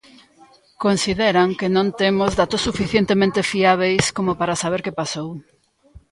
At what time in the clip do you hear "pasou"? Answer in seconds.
5.01-5.29